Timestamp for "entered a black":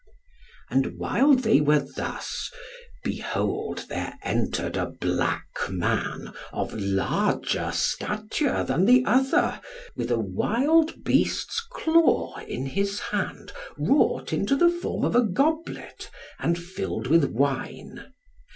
4.23-5.69